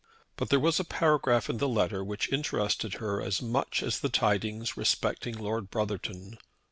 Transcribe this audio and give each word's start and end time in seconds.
But 0.35 0.49
there 0.49 0.59
was 0.59 0.79
a 0.79 0.83
paragraph 0.83 1.47
in 1.47 1.59
the 1.59 1.69
letter 1.69 2.03
which 2.03 2.33
interested 2.33 2.95
her 2.95 3.21
as 3.21 3.39
much 3.39 3.83
as 3.83 3.99
the 3.99 4.09
tidings 4.09 4.75
respecting 4.75 5.37
Lord 5.37 5.69
Brotherton. 5.69 6.39